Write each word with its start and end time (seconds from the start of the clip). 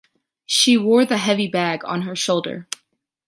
She 0.47 0.77
wore 0.77 1.05
the 1.05 1.17
heavy 1.19 1.47
bag 1.47 1.83
on 1.85 2.01
her 2.01 2.15
shoulder. 2.15 2.67